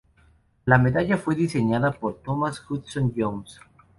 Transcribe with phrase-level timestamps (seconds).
[0.65, 3.59] La medalla fue diseñada por Thomas Hudson Jones.